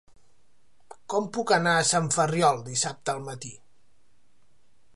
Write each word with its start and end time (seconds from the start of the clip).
Com 1.13 1.27
puc 1.35 1.53
anar 1.57 1.75
a 1.81 1.85
Sant 1.89 2.09
Ferriol 2.15 2.63
dissabte 2.71 3.13
al 3.15 3.21
matí? 3.29 3.53